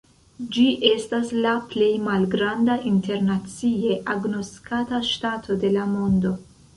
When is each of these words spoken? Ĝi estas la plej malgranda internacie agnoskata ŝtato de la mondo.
Ĝi 0.53 0.63
estas 0.91 1.33
la 1.41 1.49
plej 1.73 1.89
malgranda 2.05 2.77
internacie 2.91 3.99
agnoskata 4.15 5.03
ŝtato 5.11 5.59
de 5.65 5.71
la 5.77 5.85
mondo. 5.93 6.33